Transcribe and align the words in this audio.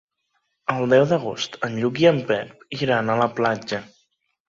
El 0.75 0.87
deu 0.93 1.05
d'agost 1.11 1.59
en 1.69 1.77
Lluc 1.83 2.03
i 2.07 2.09
en 2.15 2.25
Pep 2.33 2.83
iran 2.83 3.15
a 3.19 3.23
la 3.25 3.33
platja. 3.41 3.87